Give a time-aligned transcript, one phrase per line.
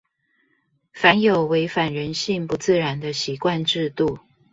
[0.91, 4.17] 凡有違反人性不自然的習慣制度